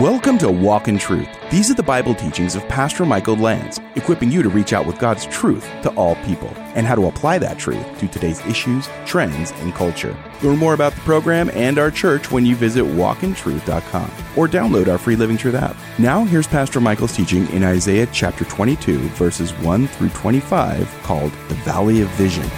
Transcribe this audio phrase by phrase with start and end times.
[0.00, 1.28] Welcome to Walk in Truth.
[1.50, 4.98] These are the Bible teachings of Pastor Michael Lance, equipping you to reach out with
[4.98, 9.50] God's truth to all people and how to apply that truth to today's issues, trends,
[9.56, 10.16] and culture.
[10.42, 14.96] Learn more about the program and our church when you visit walkintruth.com or download our
[14.96, 15.76] free Living Truth app.
[15.98, 21.56] Now, here's Pastor Michael's teaching in Isaiah chapter 22, verses 1 through 25, called The
[21.56, 22.48] Valley of Vision.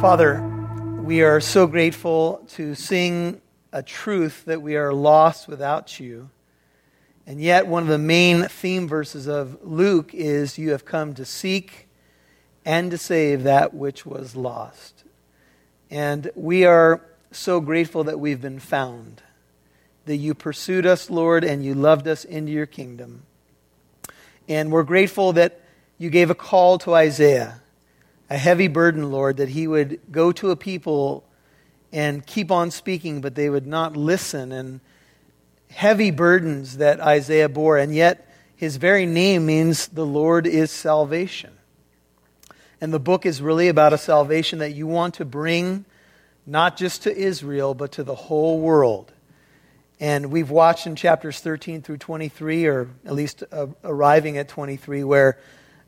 [0.00, 0.49] Father,
[1.02, 3.40] we are so grateful to sing
[3.72, 6.28] a truth that we are lost without you.
[7.26, 11.24] And yet, one of the main theme verses of Luke is You have come to
[11.24, 11.88] seek
[12.64, 15.04] and to save that which was lost.
[15.90, 17.00] And we are
[17.32, 19.22] so grateful that we've been found,
[20.04, 23.22] that you pursued us, Lord, and you loved us into your kingdom.
[24.48, 25.60] And we're grateful that
[25.98, 27.60] you gave a call to Isaiah
[28.30, 31.24] a heavy burden, Lord, that he would go to a people
[31.92, 34.80] and keep on speaking, but they would not listen, and
[35.70, 41.52] heavy burdens that Isaiah bore, and yet his very name means the Lord is salvation.
[42.80, 45.84] And the book is really about a salvation that you want to bring
[46.46, 49.12] not just to Israel, but to the whole world.
[49.98, 55.04] And we've watched in chapters 13 through 23, or at least uh, arriving at 23,
[55.04, 55.38] where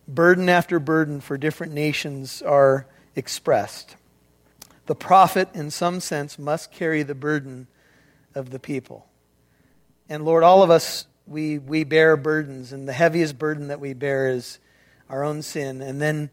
[0.08, 3.97] burden after burden for different nations are expressed.
[4.86, 7.69] The prophet, in some sense, must carry the burden
[8.34, 9.06] of the people.
[10.08, 13.95] And Lord, all of us, we, we bear burdens, and the heaviest burden that we
[13.95, 14.58] bear is
[15.08, 15.80] our own sin.
[15.80, 16.30] And then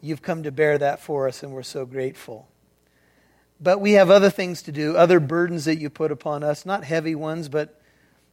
[0.00, 2.48] you've come to bear that for us, and we're so grateful.
[3.60, 6.84] But we have other things to do, other burdens that you put upon us, not
[6.84, 7.80] heavy ones, but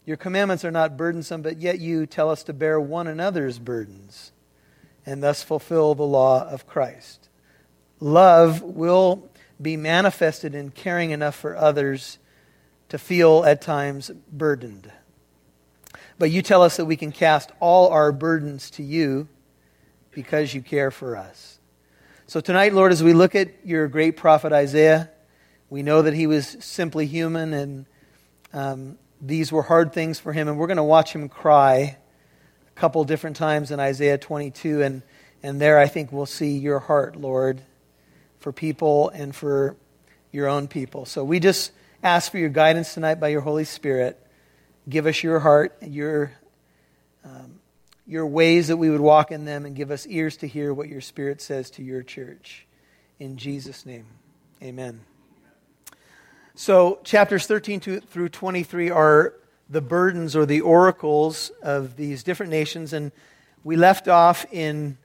[0.06, 4.32] your commandments are not burdensome, but yet you tell us to bear one another's burdens
[5.06, 7.30] and thus fulfill the law of Christ.
[8.00, 9.30] Love will
[9.62, 12.18] be manifested in caring enough for others
[12.90, 14.92] to feel at times burdened.
[16.18, 19.28] But you tell us that we can cast all our burdens to you
[20.12, 21.60] because you care for us.
[22.28, 25.10] So tonight, Lord, as we look at your great prophet Isaiah,
[25.70, 27.86] we know that he was simply human and
[28.54, 31.98] um, these were hard things for him, and we're going to watch him cry
[32.76, 35.02] couple different times in Isaiah 22, and,
[35.42, 37.62] and there I think we'll see your heart, Lord,
[38.40, 39.78] for people and for
[40.32, 41.06] your own people.
[41.06, 41.72] So we just
[42.04, 44.22] ask for your guidance tonight by your Holy Spirit.
[44.88, 46.34] Give us your heart, your,
[47.24, 47.60] um,
[48.06, 50.90] your ways that we would walk in them, and give us ears to hear what
[50.90, 52.68] your Spirit says to your church.
[53.20, 54.06] In Jesus' name,
[54.62, 55.00] amen.
[56.56, 59.34] So, chapters 13 through 23 are
[59.70, 62.94] the burdens or the oracles of these different nations.
[62.94, 63.12] And
[63.64, 64.98] we left off in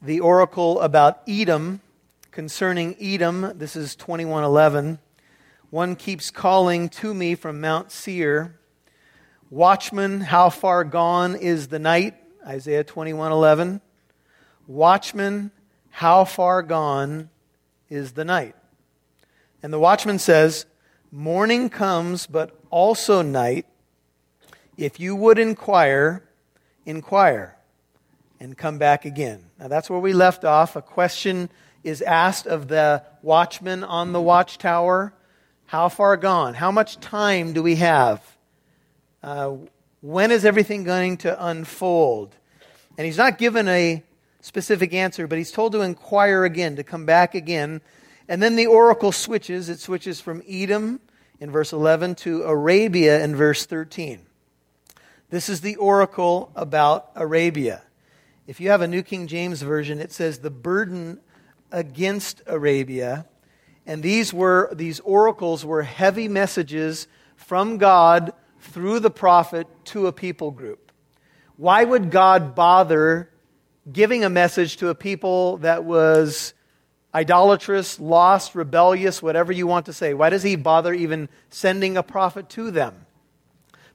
[0.00, 1.80] the oracle about Edom,
[2.30, 3.52] concerning Edom.
[3.56, 4.98] This is 2111.
[5.70, 8.54] One keeps calling to me from Mount Seir,
[9.50, 12.14] Watchman, how far gone is the night?
[12.46, 13.80] Isaiah 2111.
[14.66, 15.50] Watchman,
[15.90, 17.30] how far gone
[17.88, 18.54] is the night?
[19.62, 20.66] And the watchman says,
[21.10, 23.64] Morning comes, but also night.
[24.78, 26.22] If you would inquire,
[26.86, 27.56] inquire
[28.38, 29.42] and come back again.
[29.58, 30.76] Now that's where we left off.
[30.76, 31.50] A question
[31.82, 35.12] is asked of the watchman on the watchtower
[35.66, 36.54] How far gone?
[36.54, 38.22] How much time do we have?
[39.20, 39.56] Uh,
[40.00, 42.36] when is everything going to unfold?
[42.96, 44.04] And he's not given a
[44.42, 47.80] specific answer, but he's told to inquire again, to come back again.
[48.28, 49.68] And then the oracle switches.
[49.68, 51.00] It switches from Edom
[51.40, 54.27] in verse 11 to Arabia in verse 13.
[55.30, 57.82] This is the oracle about Arabia.
[58.46, 61.20] If you have a New King James Version, it says the burden
[61.70, 63.26] against Arabia.
[63.84, 70.12] And these were these oracles were heavy messages from God through the prophet to a
[70.12, 70.92] people group.
[71.56, 73.28] Why would God bother
[73.90, 76.54] giving a message to a people that was
[77.14, 80.14] idolatrous, lost, rebellious, whatever you want to say?
[80.14, 83.04] Why does he bother even sending a prophet to them?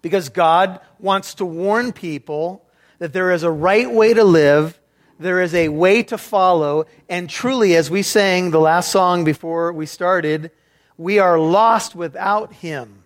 [0.04, 2.64] Because God wants to warn people
[3.00, 4.80] that there is a right way to live,
[5.18, 9.72] there is a way to follow, and truly, as we sang the last song before
[9.72, 10.52] we started,
[10.98, 13.04] we are lost without Him.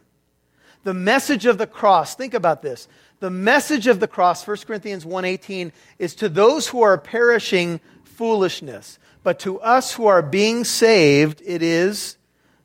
[0.83, 2.87] The message of the cross, think about this.
[3.19, 8.97] The message of the cross, 1 Corinthians 1:18, is to those who are perishing foolishness,
[9.21, 12.17] but to us who are being saved, it is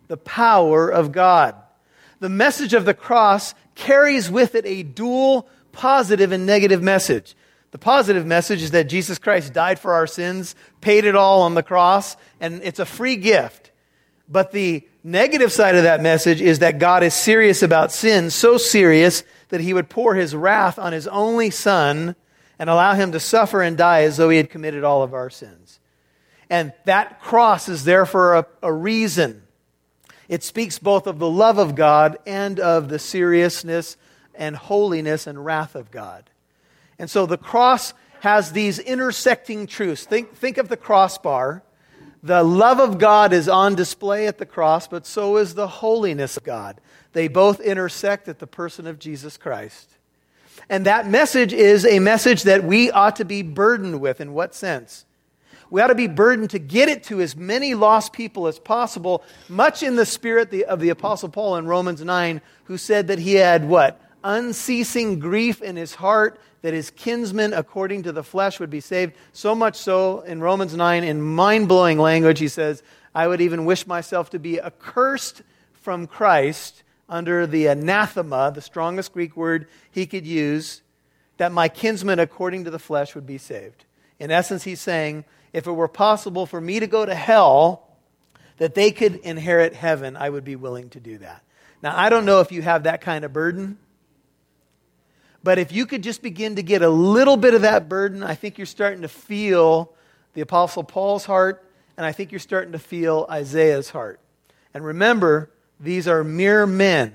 [0.08, 1.54] the power of God.
[2.20, 7.34] The message of the cross carries with it a dual positive and negative message.
[7.72, 11.54] The positive message is that Jesus Christ died for our sins, paid it all on
[11.54, 13.70] the cross, and it's a free gift.
[14.28, 18.58] But the negative side of that message is that God is serious about sin, so
[18.58, 22.14] serious that he would pour his wrath on his only son
[22.58, 25.30] and allow him to suffer and die as though he had committed all of our
[25.30, 25.80] sins.
[26.48, 29.41] And that cross is there for a, a reason.
[30.28, 33.96] It speaks both of the love of God and of the seriousness
[34.34, 36.30] and holiness and wrath of God.
[36.98, 40.04] And so the cross has these intersecting truths.
[40.04, 41.62] Think, think of the crossbar.
[42.22, 46.36] The love of God is on display at the cross, but so is the holiness
[46.36, 46.80] of God.
[47.12, 49.90] They both intersect at the person of Jesus Christ.
[50.68, 54.20] And that message is a message that we ought to be burdened with.
[54.20, 55.04] In what sense?
[55.72, 59.24] We ought to be burdened to get it to as many lost people as possible,
[59.48, 63.36] much in the spirit of the Apostle Paul in Romans 9, who said that he
[63.36, 63.98] had what?
[64.22, 69.14] Unceasing grief in his heart that his kinsmen according to the flesh would be saved.
[69.32, 72.82] So much so in Romans 9, in mind blowing language, he says,
[73.14, 75.40] I would even wish myself to be accursed
[75.72, 80.82] from Christ under the anathema, the strongest Greek word he could use,
[81.38, 83.86] that my kinsmen according to the flesh would be saved.
[84.18, 87.88] In essence, he's saying, if it were possible for me to go to hell,
[88.58, 91.42] that they could inherit heaven, I would be willing to do that.
[91.82, 93.78] Now, I don't know if you have that kind of burden,
[95.42, 98.34] but if you could just begin to get a little bit of that burden, I
[98.34, 99.92] think you're starting to feel
[100.34, 104.20] the Apostle Paul's heart, and I think you're starting to feel Isaiah's heart.
[104.72, 105.50] And remember,
[105.80, 107.14] these are mere men.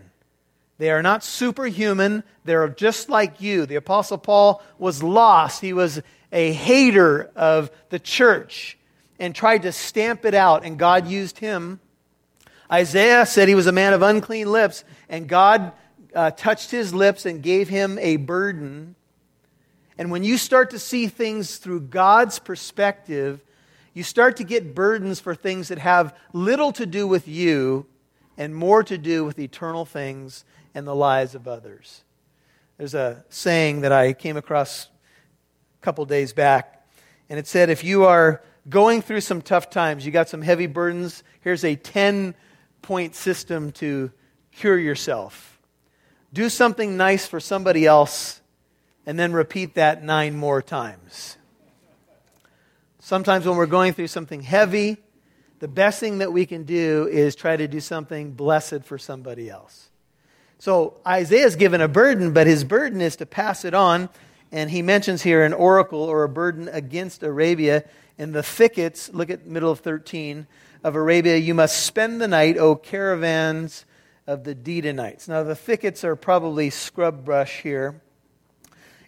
[0.78, 2.24] They are not superhuman.
[2.44, 3.66] They're just like you.
[3.66, 5.62] The Apostle Paul was lost.
[5.62, 6.01] He was
[6.31, 8.77] a hater of the church
[9.19, 11.79] and tried to stamp it out, and God used him.
[12.71, 15.71] Isaiah said he was a man of unclean lips, and God
[16.13, 18.95] uh, touched his lips and gave him a burden.
[19.97, 23.41] And when you start to see things through God's perspective,
[23.94, 27.88] you start to get burdens for things that have little to do with you
[28.38, 30.45] and more to do with eternal things
[30.75, 32.03] and the lives of others.
[32.77, 34.89] There's a saying that I came across
[35.81, 36.88] couple days back,
[37.29, 40.68] and it said if you are going through some tough times, you got some heavy
[40.68, 42.35] burdens, here's a 10
[42.81, 44.12] point system to
[44.51, 45.59] cure yourself.
[46.33, 48.41] Do something nice for somebody else,
[49.06, 51.38] and then repeat that nine more times.
[53.00, 54.97] Sometimes when we're going through something heavy,
[55.59, 59.50] the best thing that we can do is try to do something blessed for somebody
[59.50, 59.89] else.
[60.59, 64.09] So Isaiah's given a burden, but his burden is to pass it on.
[64.51, 67.83] And he mentions here an oracle or a burden against Arabia.
[68.17, 70.47] In the thickets, look at middle of 13,
[70.83, 73.85] of Arabia, you must spend the night, O caravans
[74.25, 75.27] of the Dedanites.
[75.27, 78.01] Now, the thickets are probably scrub brush here.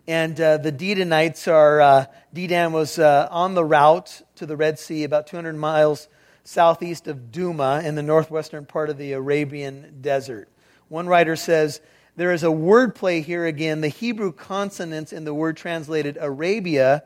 [0.08, 4.80] And uh, the Dedanites are, uh, Dedan was uh, on the route to the Red
[4.80, 6.08] Sea, about 200 miles
[6.44, 10.50] southeast of Duma in the northwestern part of the Arabian desert.
[10.88, 11.80] One writer says,
[12.20, 13.80] there is a wordplay here again.
[13.80, 17.06] The Hebrew consonants in the word translated Arabia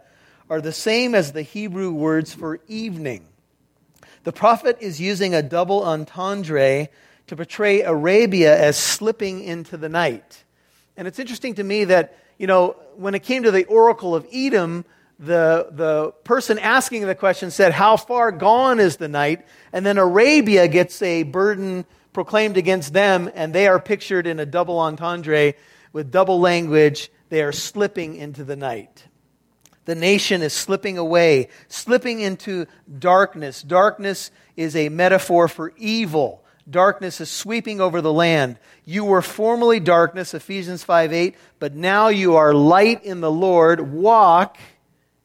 [0.50, 3.28] are the same as the Hebrew words for evening.
[4.24, 6.88] The prophet is using a double entendre
[7.28, 10.44] to portray Arabia as slipping into the night.
[10.98, 14.26] And it's interesting to me that, you know, when it came to the oracle of
[14.34, 14.84] Edom,
[15.20, 19.46] the, the person asking the question said, How far gone is the night?
[19.72, 24.46] And then Arabia gets a burden proclaimed against them, and they are pictured in a
[24.46, 25.54] double entendre
[25.92, 27.12] with double language.
[27.30, 29.06] They are slipping into the night.
[29.86, 32.68] The nation is slipping away, slipping into
[33.00, 33.62] darkness.
[33.62, 36.44] Darkness is a metaphor for evil.
[36.70, 38.58] Darkness is sweeping over the land.
[38.86, 43.92] You were formerly darkness, Ephesians 5 8, but now you are light in the Lord.
[43.92, 44.58] Walk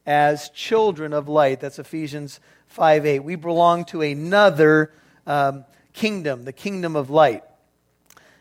[0.05, 1.61] as children of light.
[1.61, 3.19] That's Ephesians 5 8.
[3.21, 4.93] We belong to another
[5.29, 5.65] um,
[5.99, 7.43] kingdom, the kingdom of light.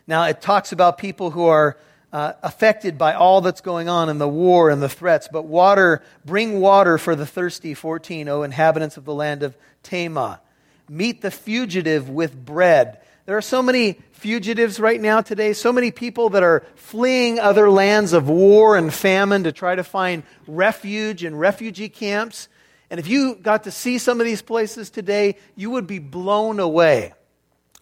[0.05, 1.77] Now, it talks about people who are
[2.13, 5.27] uh, affected by all that's going on in the war and the threats.
[5.31, 10.39] But water, bring water for the thirsty, 14, O inhabitants of the land of Tema.
[10.87, 13.01] Meet the fugitive with bread.
[13.25, 17.69] There are so many fugitives right now today, so many people that are fleeing other
[17.69, 22.47] lands of war and famine to try to find refuge in refugee camps.
[22.89, 26.61] And if you got to see some of these places today, you would be blown
[26.61, 27.13] away.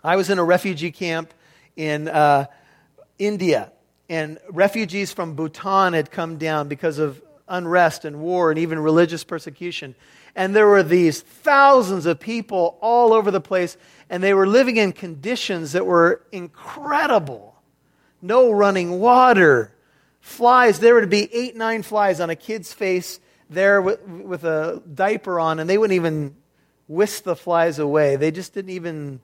[0.06, 1.34] I was in a refugee camp
[1.76, 2.46] in uh,
[3.18, 3.72] India,
[4.08, 9.24] and refugees from Bhutan had come down because of unrest and war and even religious
[9.24, 9.96] persecution.
[10.36, 14.78] And there were these thousands of people all over the place, and they were living
[14.78, 17.56] in conditions that were incredible.
[18.22, 19.72] No running water,
[20.22, 20.78] flies.
[20.78, 23.20] There would be eight, nine flies on a kid's face
[23.50, 26.36] there with, with a diaper on, and they wouldn't even
[26.88, 28.18] whisk the flies away.
[28.18, 29.20] They just didn't even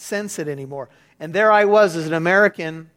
[0.00, 0.88] sense it anymore.
[1.18, 2.90] And there I was as an American,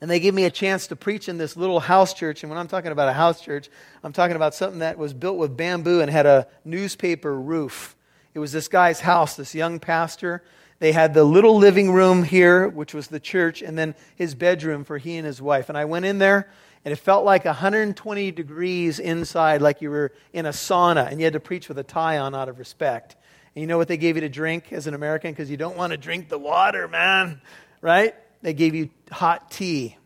[0.00, 2.42] and they gave me a chance to preach in this little house church.
[2.42, 3.68] And when I'm talking about a house church,
[4.02, 7.96] I'm talking about something that was built with bamboo and had a newspaper roof.
[8.32, 10.42] It was this guy's house, this young pastor.
[10.78, 14.84] They had the little living room here, which was the church, and then his bedroom
[14.84, 15.68] for he and his wife.
[15.68, 16.50] And I went in there,
[16.84, 21.24] and it felt like 120 degrees inside, like you were in a sauna, and you
[21.24, 23.16] had to preach with a tie on out of respect.
[23.54, 25.32] And you know what they gave you to drink as an American?
[25.32, 27.40] Because you don't want to drink the water, man,
[27.80, 28.14] right?
[28.42, 29.96] They gave you hot tea.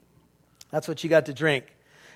[0.70, 1.66] That's what you got to drink.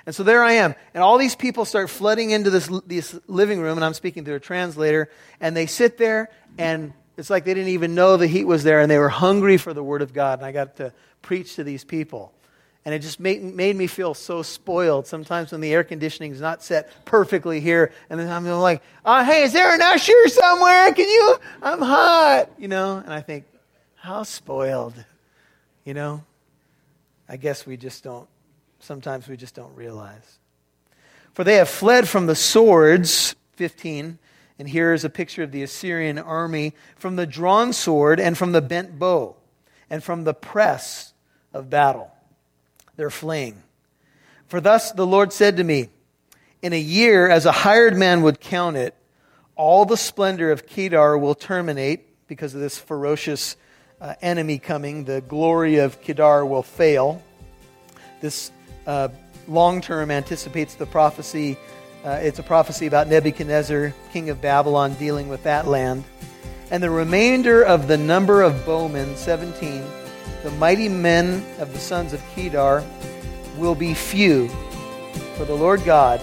[0.07, 0.75] And so there I am.
[0.95, 4.37] And all these people start flooding into this, this living room, and I'm speaking through
[4.37, 8.47] a translator, and they sit there, and it's like they didn't even know the heat
[8.47, 10.39] was there, and they were hungry for the Word of God.
[10.39, 12.33] And I got to preach to these people.
[12.85, 16.41] And it just made, made me feel so spoiled sometimes when the air conditioning is
[16.41, 17.93] not set perfectly here.
[18.09, 20.93] And then I'm like, oh, hey, is there an usher somewhere?
[20.95, 21.37] Can you?
[21.61, 22.97] I'm hot, you know?
[22.97, 23.45] And I think,
[23.97, 24.95] how spoiled,
[25.85, 26.25] you know?
[27.29, 28.29] I guess we just don't
[28.81, 30.39] sometimes we just don't realize.
[31.33, 34.19] For they have fled from the swords, 15,
[34.59, 38.53] and here is a picture of the Assyrian army, from the drawn sword and from
[38.53, 39.37] the bent bow,
[39.89, 41.13] and from the press
[41.53, 42.11] of battle.
[42.99, 43.63] They're fleeing.
[44.49, 45.89] For thus the Lord said to me,
[46.63, 48.93] In a year, as a hired man would count it,
[49.55, 53.57] all the splendor of Kedar will terminate because of this ferocious
[54.01, 55.05] uh, enemy coming.
[55.05, 57.23] The glory of Kedar will fail.
[58.21, 58.51] This
[58.85, 59.11] uh,
[59.47, 61.57] long term anticipates the prophecy.
[62.05, 66.03] Uh, it's a prophecy about Nebuchadnezzar, king of Babylon, dealing with that land.
[66.73, 69.85] And the remainder of the number of bowmen, 17,
[70.43, 72.85] the mighty men of the sons of Kedar,
[73.57, 74.49] will be few,
[75.37, 76.21] for the Lord God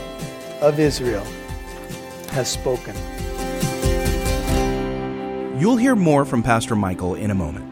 [0.61, 1.25] of Israel
[2.29, 2.95] has spoken.
[5.59, 7.65] You'll hear more from Pastor Michael in a moment.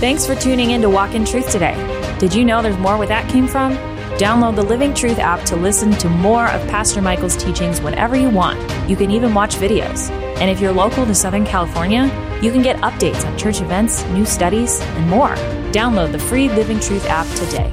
[0.00, 1.74] Thanks for tuning in to Walk in Truth today.
[2.18, 3.76] Did you know there's more where that came from?
[4.18, 8.28] Download the Living Truth app to listen to more of Pastor Michael's teachings whenever you
[8.28, 8.60] want.
[8.88, 10.10] You can even watch videos.
[10.36, 12.04] And if you're local to Southern California,
[12.42, 15.34] you can get updates on church events, new studies, and more.
[15.72, 17.72] Download the free Living Truth app today.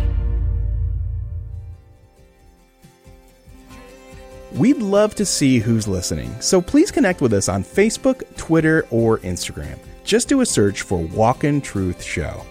[4.53, 9.19] We'd love to see who's listening, so please connect with us on Facebook, Twitter, or
[9.19, 9.79] Instagram.
[10.03, 12.45] Just do a search for Walk in Truth Show.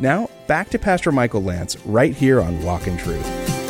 [0.00, 3.61] Now, back to Pastor Michael Lance right here on Walk in Truth.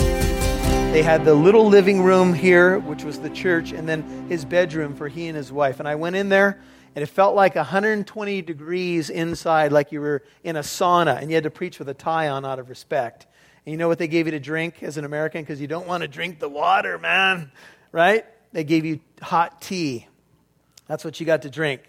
[0.92, 4.94] They had the little living room here, which was the church, and then his bedroom
[4.94, 5.78] for he and his wife.
[5.78, 6.60] And I went in there,
[6.94, 11.34] and it felt like 120 degrees inside, like you were in a sauna, and you
[11.34, 13.26] had to preach with a tie on out of respect.
[13.64, 15.40] And you know what they gave you to drink as an American?
[15.40, 17.50] Because you don't want to drink the water, man,
[17.90, 18.26] right?
[18.52, 20.06] They gave you hot tea.
[20.88, 21.80] That's what you got to drink.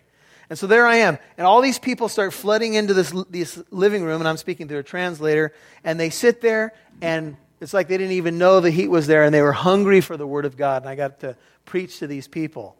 [0.50, 1.18] And so there I am.
[1.38, 4.80] And all these people start flooding into this, this living room, and I'm speaking through
[4.80, 5.52] a translator,
[5.84, 9.24] and they sit there, and it's like they didn't even know the heat was there,
[9.24, 10.84] and they were hungry for the Word of God.
[10.84, 12.76] And I got to preach to these people.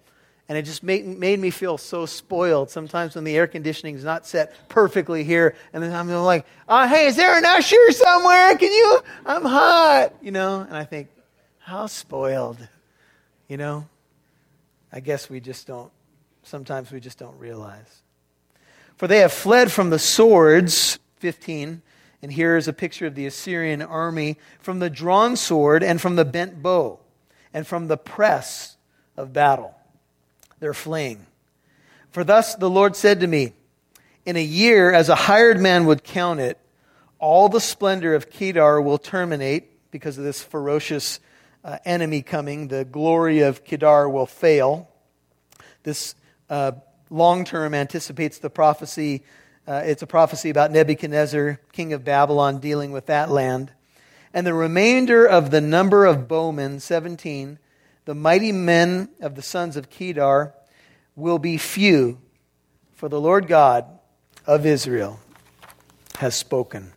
[0.50, 4.04] And it just made, made me feel so spoiled sometimes when the air conditioning is
[4.04, 5.56] not set perfectly here.
[5.72, 8.56] And then I'm like, oh, hey, is there an usher somewhere?
[8.58, 9.00] Can you?
[9.26, 10.60] I'm hot, you know?
[10.60, 11.08] And I think,
[11.60, 12.58] how spoiled,
[13.48, 13.88] you know?
[14.92, 15.92] I guess we just don't
[16.44, 18.02] sometimes we just don't realize.
[18.98, 21.82] For they have fled from the swords, 15,
[22.24, 26.16] and here is a picture of the Assyrian army, from the drawn sword and from
[26.16, 27.02] the bent bow,
[27.54, 28.78] and from the press
[29.18, 29.76] of battle.
[30.62, 31.26] They're fleeing.
[32.12, 33.52] For thus the Lord said to me,
[34.26, 36.58] In a year, as a hired man would count it,
[37.20, 41.20] all the splendor of Kedar will terminate because of this ferocious
[41.66, 42.70] uh, enemy coming.
[42.70, 44.90] The glory of Kedar will fail.
[45.84, 46.16] This
[46.50, 46.72] uh,
[47.10, 49.24] long term anticipates the prophecy.
[49.66, 53.72] Uh, it's a prophecy about Nebuchadnezzar, king of Babylon, dealing with that land.
[54.34, 57.60] And the remainder of the number of bowmen, 17,
[58.04, 60.54] the mighty men of the sons of Kedar,
[61.16, 62.20] will be few,
[62.92, 63.86] for the Lord God
[64.46, 65.20] of Israel
[66.18, 66.92] has spoken.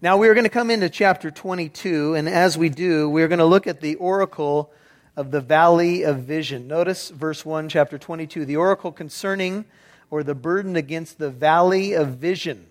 [0.00, 3.40] Now we are going to come into chapter 22, and as we do, we're going
[3.40, 4.72] to look at the oracle
[5.16, 6.68] of the valley of vision.
[6.68, 8.44] Notice verse 1, chapter 22.
[8.44, 9.64] The oracle concerning
[10.10, 12.66] or the burden against the valley of vision.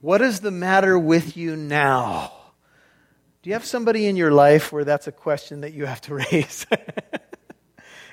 [0.00, 2.32] What is the matter with you now?
[3.42, 6.14] Do you have somebody in your life where that's a question that you have to
[6.32, 6.66] raise?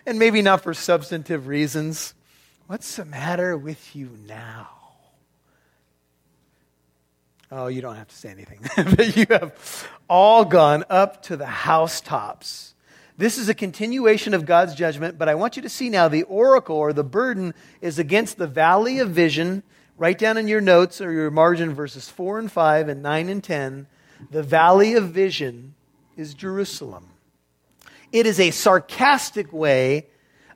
[0.05, 2.13] and maybe not for substantive reasons.
[2.67, 4.69] What's the matter with you now?
[7.51, 8.59] Oh, you don't have to say anything.
[8.95, 12.72] but you have all gone up to the housetops
[13.17, 16.23] this is a continuation of God's judgment, but I want you to see now the
[16.23, 19.63] oracle or the burden is against the valley of vision,
[19.95, 23.43] Write down in your notes or your margin verses 4 and 5 and 9 and
[23.43, 23.87] 10
[24.31, 25.75] the valley of vision
[26.15, 27.09] is Jerusalem.
[28.11, 30.07] It is a sarcastic way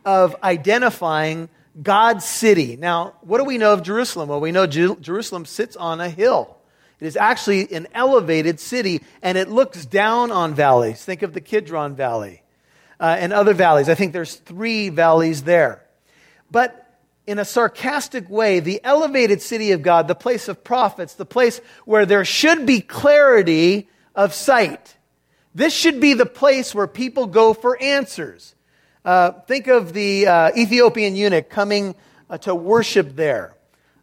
[0.06, 1.50] of identifying
[1.82, 2.78] God's city.
[2.78, 4.30] Now, what do we know of Jerusalem?
[4.30, 6.56] Well, we know Jerusalem sits on a hill.
[7.00, 11.04] It is actually an elevated city, and it looks down on valleys.
[11.04, 12.42] Think of the Kidron Valley
[13.00, 13.90] uh, and other valleys.
[13.90, 15.84] I think there's three valleys there.
[16.50, 16.84] But
[17.26, 21.60] in a sarcastic way, the elevated city of God, the place of prophets, the place
[21.86, 24.96] where there should be clarity of sight.
[25.54, 28.56] This should be the place where people go for answers.
[29.04, 31.96] Uh, think of the uh, Ethiopian eunuch coming
[32.30, 33.57] uh, to worship there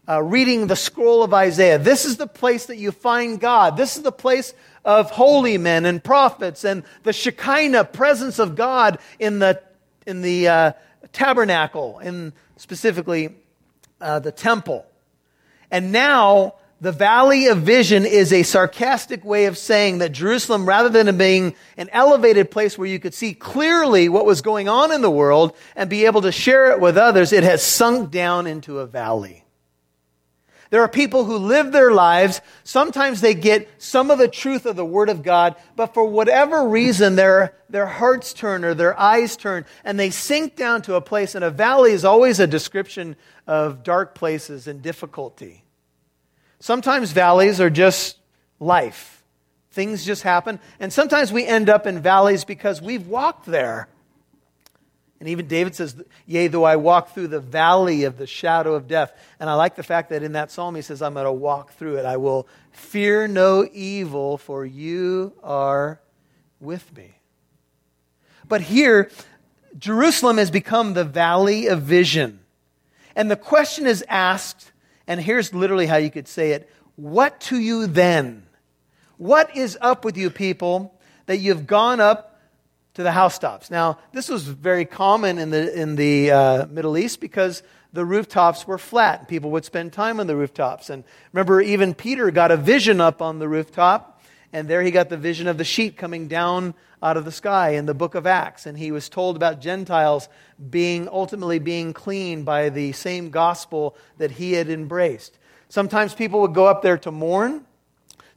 [0.08, 1.78] uh, reading the scroll of Isaiah.
[1.78, 3.76] This is the place that you find God.
[3.76, 8.98] This is the place of holy men and prophets and the Shekinah presence of God
[9.18, 9.62] in the,
[10.06, 10.72] in the uh,
[11.12, 13.34] tabernacle, in specifically
[14.00, 14.84] uh, the temple.
[15.70, 20.90] And now, the valley of vision is a sarcastic way of saying that Jerusalem, rather
[20.90, 25.00] than being an elevated place where you could see clearly what was going on in
[25.00, 28.80] the world and be able to share it with others, it has sunk down into
[28.80, 29.43] a valley.
[30.74, 32.40] There are people who live their lives.
[32.64, 36.66] Sometimes they get some of the truth of the Word of God, but for whatever
[36.66, 41.00] reason, their, their hearts turn or their eyes turn, and they sink down to a
[41.00, 41.36] place.
[41.36, 43.14] And a valley is always a description
[43.46, 45.62] of dark places and difficulty.
[46.58, 48.16] Sometimes valleys are just
[48.58, 49.22] life.
[49.70, 50.58] Things just happen.
[50.80, 53.86] And sometimes we end up in valleys because we've walked there.
[55.20, 58.88] And even David says, Yea, though I walk through the valley of the shadow of
[58.88, 59.12] death.
[59.38, 61.72] And I like the fact that in that psalm he says, I'm going to walk
[61.72, 62.04] through it.
[62.04, 66.00] I will fear no evil, for you are
[66.60, 67.14] with me.
[68.48, 69.10] But here,
[69.78, 72.40] Jerusalem has become the valley of vision.
[73.16, 74.72] And the question is asked,
[75.06, 78.46] and here's literally how you could say it What to you then?
[79.16, 82.33] What is up with you people that you've gone up
[82.94, 83.70] to the housetops.
[83.70, 88.66] Now, this was very common in the, in the uh, Middle East because the rooftops
[88.66, 89.28] were flat.
[89.28, 90.90] People would spend time on the rooftops.
[90.90, 95.08] And remember, even Peter got a vision up on the rooftop, and there he got
[95.08, 98.26] the vision of the sheet coming down out of the sky in the book of
[98.26, 98.66] Acts.
[98.66, 100.28] And he was told about Gentiles
[100.70, 105.38] being ultimately being cleaned by the same gospel that he had embraced.
[105.68, 107.64] Sometimes people would go up there to mourn.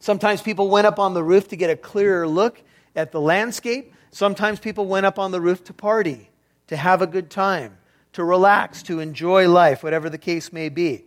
[0.00, 2.60] Sometimes people went up on the roof to get a clearer look
[2.96, 3.94] at the landscape.
[4.18, 6.28] Sometimes people went up on the roof to party,
[6.66, 7.78] to have a good time,
[8.14, 11.04] to relax, to enjoy life, whatever the case may be.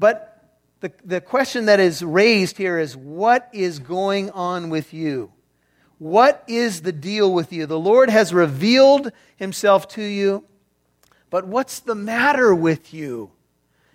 [0.00, 5.30] But the, the question that is raised here is what is going on with you?
[5.98, 7.66] What is the deal with you?
[7.66, 10.44] The Lord has revealed himself to you,
[11.30, 13.30] but what's the matter with you?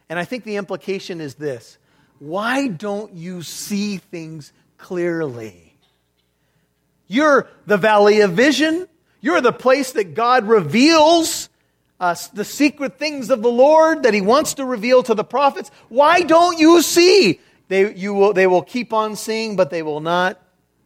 [0.07, 1.77] And I think the implication is this
[2.19, 5.64] why don't you see things clearly?
[7.07, 8.87] You're the valley of vision.
[9.21, 11.49] You're the place that God reveals
[11.99, 15.23] uh, us the secret things of the Lord that He wants to reveal to the
[15.23, 15.71] prophets.
[15.89, 17.39] Why don't you see?
[17.67, 20.39] They, you will, they will keep on seeing, but they will not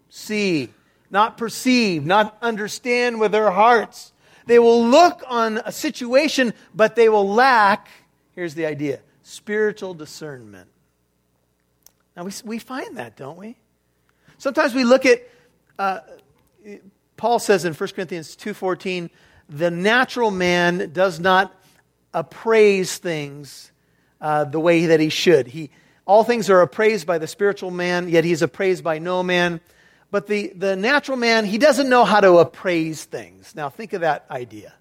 [0.10, 0.69] see,
[1.10, 4.13] not perceive, not understand with their hearts.
[4.45, 7.89] They will look on a situation, but they will lack,
[8.36, 10.69] here's the idea, spiritual discernment.
[12.15, 13.58] Now, we, we find that, don't we?
[14.38, 15.27] Sometimes we look at
[15.79, 16.01] uh,
[17.17, 19.09] Paul says in 1 Corinthians 2.14,
[19.47, 21.55] the natural man does not
[22.13, 23.71] appraise things
[24.21, 25.47] uh, the way that he should.
[25.47, 25.71] He,
[26.05, 29.61] all things are appraised by the spiritual man, yet he is appraised by no man.
[30.11, 33.55] But the, the natural man, he doesn't know how to appraise things.
[33.55, 34.73] Now, think of that idea.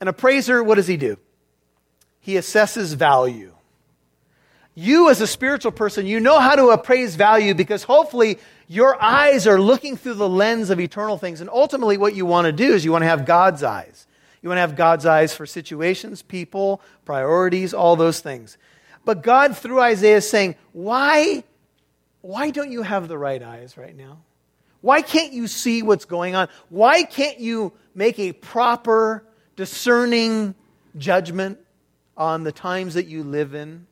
[0.00, 1.18] An appraiser, what does he do?
[2.20, 3.52] He assesses value.
[4.74, 8.38] You, as a spiritual person, you know how to appraise value because hopefully
[8.70, 11.40] your eyes are looking through the lens of eternal things.
[11.40, 14.06] And ultimately, what you want to do is you want to have God's eyes.
[14.40, 18.58] You want to have God's eyes for situations, people, priorities, all those things.
[19.04, 21.42] But God, through Isaiah, is saying, why,
[22.20, 24.18] why don't you have the right eyes right now?
[24.82, 26.46] Why can't you see what's going on?
[26.68, 29.24] Why can't you make a proper,
[29.56, 30.54] discerning
[30.96, 31.58] judgment
[32.16, 33.88] on the times that you live in?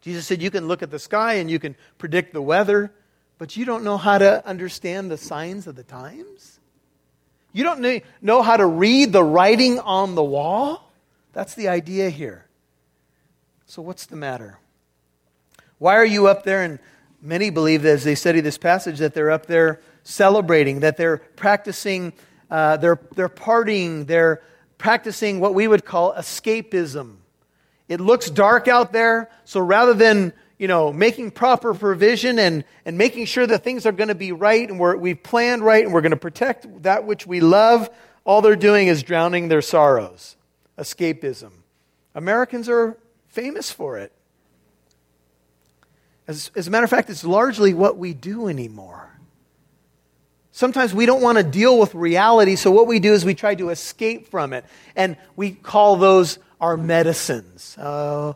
[0.00, 2.92] Jesus said you can look at the sky and you can predict the weather,
[3.38, 6.58] but you don't know how to understand the signs of the times?
[7.52, 10.92] You don't know how to read the writing on the wall?
[11.32, 12.46] That's the idea here.
[13.66, 14.58] So, what's the matter?
[15.78, 16.62] Why are you up there?
[16.62, 16.78] And
[17.20, 22.12] many believe as they study this passage, that they're up there celebrating, that they're practicing,
[22.50, 24.42] uh, they're, they're partying, they're
[24.78, 27.16] practicing what we would call escapism
[27.88, 32.96] It looks dark out there, so rather than you know, making proper provision and, and
[32.96, 35.92] making sure that things are going to be right and we're, we've planned right and
[35.92, 37.90] we're going to protect that which we love,
[38.24, 40.36] all they're doing is drowning their sorrows.
[40.78, 41.50] Escapism.
[42.14, 42.96] Americans are
[43.28, 44.12] famous for it.
[46.26, 49.02] As, as a matter of fact, it's largely what we do anymore.
[50.50, 53.54] Sometimes we don't want to deal with reality, so what we do is we try
[53.54, 54.64] to escape from it.
[54.96, 57.76] And we call those our medicines.
[57.76, 58.32] Uh,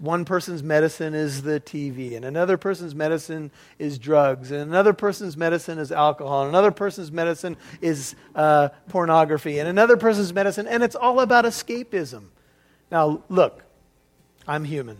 [0.00, 5.36] one person's medicine is the TV, and another person's medicine is drugs, and another person's
[5.36, 10.82] medicine is alcohol, and another person's medicine is uh, pornography, and another person's medicine, and
[10.82, 12.24] it's all about escapism.
[12.90, 13.62] Now, look,
[14.46, 14.98] I'm human.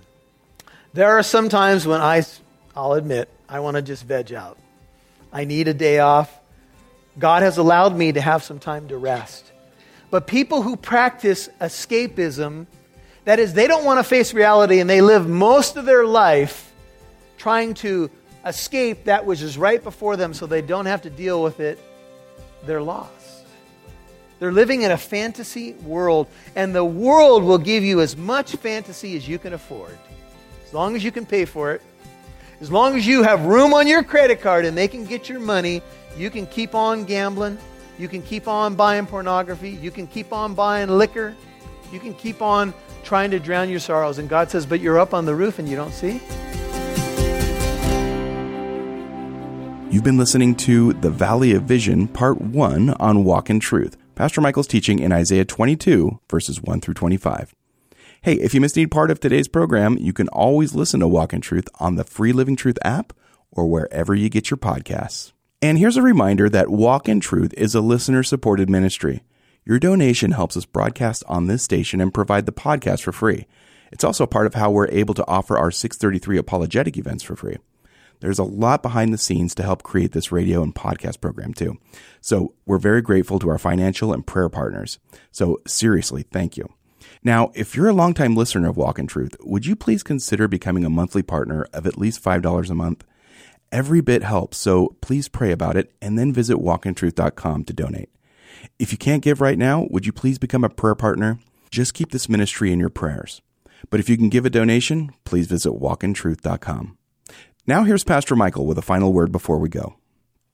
[0.93, 2.25] There are some times when I,
[2.75, 4.59] I'll admit, I want to just veg out.
[5.33, 6.39] I need a day off.
[7.19, 9.53] God has allowed me to have some time to rest.
[10.11, 12.67] But people who practice escapism,
[13.29, 16.73] that is, they don't want to face reality and they live most of their life
[17.37, 18.11] trying to
[18.47, 21.79] escape that which is right before them so they don't have to deal with it,
[22.65, 23.45] they're lost.
[24.39, 29.15] They're living in a fantasy world, and the world will give you as much fantasy
[29.15, 29.99] as you can afford.
[30.65, 31.83] As long as you can pay for it,
[32.63, 35.41] as long as you have room on your credit card and they can get your
[35.41, 35.83] money,
[36.17, 37.59] you can keep on gambling.
[37.99, 39.69] You can keep on buying pornography.
[39.69, 41.37] You can keep on buying liquor.
[41.93, 44.19] You can keep on trying to drown your sorrows.
[44.19, 46.21] And God says, But you're up on the roof and you don't see?
[49.91, 53.97] You've been listening to The Valley of Vision, Part 1 on Walk in Truth.
[54.15, 57.55] Pastor Michael's teaching in Isaiah 22, verses 1 through 25.
[58.21, 61.33] Hey, if you missed any part of today's program, you can always listen to Walk
[61.33, 63.15] in Truth on the Free Living Truth app
[63.51, 65.33] or wherever you get your podcasts.
[65.63, 69.23] And here's a reminder that Walk in Truth is a listener supported ministry.
[69.69, 73.47] Your donation helps us broadcast on this station and provide the podcast for free.
[73.93, 77.59] It's also part of how we're able to offer our 633 apologetic events for free.
[78.21, 81.77] There's a lot behind the scenes to help create this radio and podcast program too.
[82.23, 84.99] So we're very grateful to our financial and prayer partners.
[85.33, 86.73] So seriously, thank you.
[87.23, 90.87] Now, if you're a longtime listener of Walk in Truth, would you please consider becoming
[90.87, 93.05] a monthly partner of at least $5 a month?
[93.71, 98.09] Every bit helps, so please pray about it and then visit walkintruth.com to donate.
[98.79, 101.39] If you can't give right now, would you please become a prayer partner?
[101.71, 103.43] Just keep this ministry in your prayers.
[103.91, 106.97] But if you can give a donation, please visit walkintruth.com.
[107.67, 109.97] Now here's Pastor Michael with a final word before we go.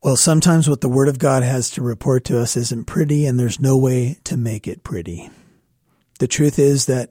[0.02, 3.40] Well, sometimes what the Word of God has to report to us isn't pretty, and
[3.40, 5.30] there's no way to make it pretty.
[6.18, 7.10] The truth is that,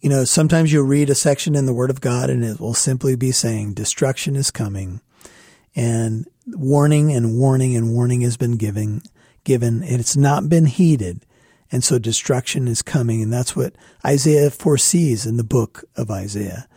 [0.00, 2.74] you know, sometimes you'll read a section in the Word of God and it will
[2.74, 5.00] simply be saying, destruction is coming
[5.74, 9.02] and warning and warning and warning has been given,
[9.44, 9.82] given.
[9.82, 11.24] It's not been heeded.
[11.70, 13.22] And so destruction is coming.
[13.22, 16.68] And that's what Isaiah foresees in the book of Isaiah.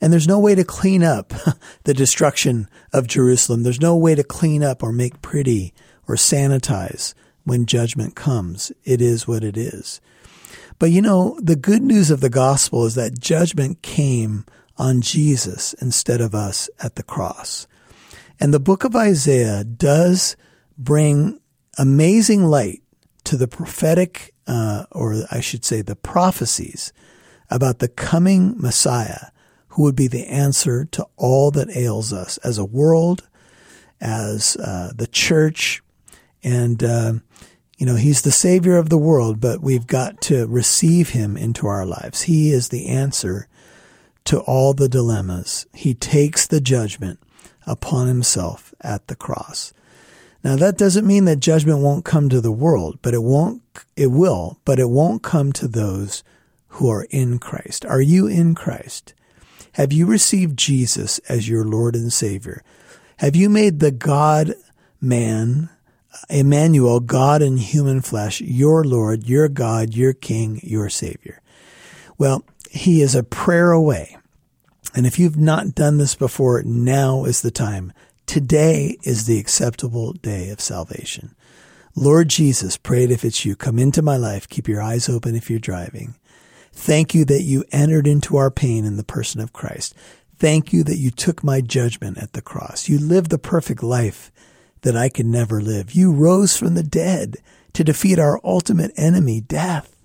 [0.00, 1.32] And there's no way to clean up
[1.84, 3.62] the destruction of Jerusalem.
[3.62, 5.74] There's no way to clean up or make pretty
[6.06, 8.72] or sanitize when judgment comes.
[8.84, 10.00] It is what it is.
[10.78, 14.44] But you know, the good news of the gospel is that judgment came
[14.76, 17.66] on Jesus instead of us at the cross.
[18.38, 20.36] And the book of Isaiah does
[20.76, 21.37] bring
[21.78, 22.82] amazing light
[23.24, 26.92] to the prophetic, uh, or I should say, the prophecies
[27.50, 29.26] about the coming Messiah
[29.68, 33.28] who would be the answer to all that ails us as a world,
[34.00, 35.82] as uh, the church.
[36.42, 37.14] And, uh,
[37.76, 41.66] you know, he's the savior of the world, but we've got to receive him into
[41.66, 42.22] our lives.
[42.22, 43.46] He is the answer
[44.24, 45.66] to all the dilemmas.
[45.72, 47.20] He takes the judgment
[47.66, 49.72] upon himself at the cross.
[50.44, 53.62] Now that doesn't mean that judgment won't come to the world, but it won't,
[53.96, 56.22] it will, but it won't come to those
[56.68, 57.84] who are in Christ.
[57.84, 59.14] Are you in Christ?
[59.72, 62.62] Have you received Jesus as your Lord and Savior?
[63.18, 64.54] Have you made the God
[65.00, 65.70] man,
[66.30, 71.40] Emmanuel, God in human flesh, your Lord, your God, your King, your Savior?
[72.16, 74.16] Well, he is a prayer away.
[74.94, 77.92] And if you've not done this before, now is the time.
[78.28, 81.34] Today is the acceptable day of salvation.
[81.96, 84.46] Lord Jesus, prayed if it's you, come into my life.
[84.46, 86.14] Keep your eyes open if you're driving.
[86.70, 89.94] Thank you that you entered into our pain in the person of Christ.
[90.36, 92.86] Thank you that you took my judgment at the cross.
[92.86, 94.30] You lived the perfect life
[94.82, 95.92] that I could never live.
[95.92, 97.38] You rose from the dead
[97.72, 99.96] to defeat our ultimate enemy, death.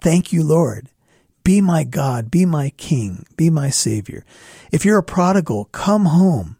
[0.00, 0.88] Thank you, Lord.
[1.42, 4.24] Be my God, be my King, be my Savior.
[4.70, 6.55] If you're a prodigal, come home.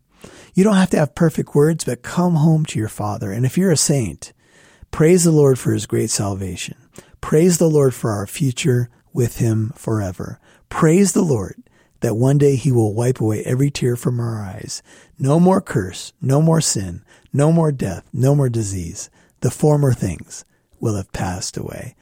[0.56, 3.30] You don't have to have perfect words, but come home to your Father.
[3.30, 4.32] And if you're a saint,
[4.90, 6.78] praise the Lord for his great salvation.
[7.20, 10.40] Praise the Lord for our future with him forever.
[10.70, 11.62] Praise the Lord
[12.00, 14.82] that one day he will wipe away every tear from our eyes.
[15.18, 19.10] No more curse, no more sin, no more death, no more disease.
[19.40, 20.46] The former things
[20.80, 21.96] will have passed away.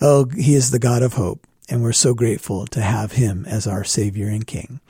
[0.00, 3.68] Oh, he is the God of hope, and we're so grateful to have him as
[3.68, 4.80] our Savior and King.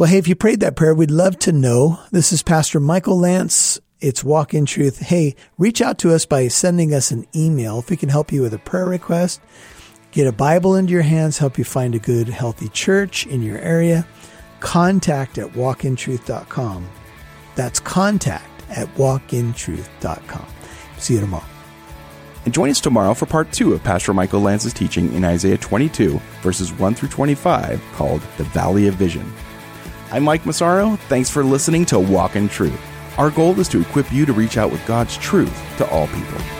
[0.00, 2.00] Well, hey, if you prayed that prayer, we'd love to know.
[2.10, 3.78] This is Pastor Michael Lance.
[4.00, 4.98] It's Walk in Truth.
[4.98, 8.40] Hey, reach out to us by sending us an email if we can help you
[8.40, 9.42] with a prayer request,
[10.10, 13.58] get a Bible into your hands, help you find a good, healthy church in your
[13.58, 14.06] area.
[14.60, 16.88] Contact at walkintruth.com.
[17.54, 20.46] That's contact at walkintruth.com.
[20.96, 21.44] See you tomorrow.
[22.46, 26.18] And join us tomorrow for part two of Pastor Michael Lance's teaching in Isaiah 22,
[26.40, 29.30] verses 1 through 25, called The Valley of Vision.
[30.12, 30.96] I'm Mike Massaro.
[31.08, 32.80] Thanks for listening to Walk in Truth.
[33.16, 36.59] Our goal is to equip you to reach out with God's truth to all people.